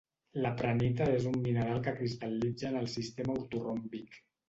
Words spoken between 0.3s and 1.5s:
La prehnita és un